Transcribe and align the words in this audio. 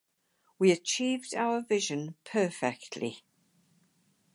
We 0.57 0.71
achieved 0.71 1.35
our 1.35 1.61
vision 1.61 2.15
perfectly. 2.23 3.21